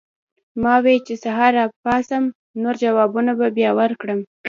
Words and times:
ما 0.61 0.75
وې 0.83 0.95
چې 1.05 1.13
سحر 1.23 1.51
راپاسم 1.59 2.23
نور 2.61 2.75
جوابونه 2.83 3.31
به 3.39 3.47
بیا 3.57 3.71
ورکړم 3.79 4.19